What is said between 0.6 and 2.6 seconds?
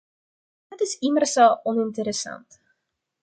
Dat is immers oninteressant.